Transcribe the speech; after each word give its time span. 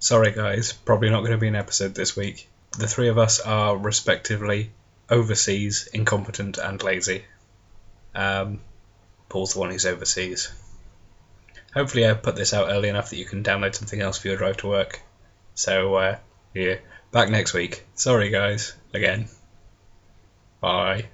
Sorry, 0.00 0.30
guys, 0.30 0.72
probably 0.72 1.10
not 1.10 1.20
going 1.20 1.32
to 1.32 1.38
be 1.38 1.48
an 1.48 1.56
episode 1.56 1.94
this 1.94 2.16
week. 2.16 2.48
The 2.78 2.86
three 2.86 3.08
of 3.08 3.18
us 3.18 3.40
are 3.40 3.76
respectively 3.76 4.70
overseas, 5.10 5.88
incompetent, 5.92 6.58
and 6.58 6.82
lazy. 6.82 7.24
Um, 8.14 8.60
Paul's 9.28 9.54
the 9.54 9.60
one 9.60 9.70
who's 9.70 9.86
overseas. 9.86 10.52
Hopefully, 11.74 12.08
I 12.08 12.14
put 12.14 12.36
this 12.36 12.54
out 12.54 12.70
early 12.70 12.88
enough 12.88 13.10
that 13.10 13.16
you 13.18 13.24
can 13.24 13.42
download 13.42 13.74
something 13.74 14.00
else 14.00 14.18
for 14.18 14.28
your 14.28 14.36
drive 14.36 14.58
to 14.58 14.68
work. 14.68 15.00
So, 15.54 15.96
uh, 15.96 16.18
yeah, 16.54 16.76
back 17.10 17.28
next 17.28 17.52
week. 17.52 17.84
Sorry, 17.94 18.30
guys, 18.30 18.74
again. 18.94 19.28
Bye. 20.60 21.06